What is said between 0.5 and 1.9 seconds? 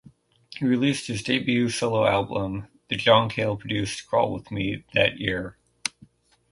He released his debut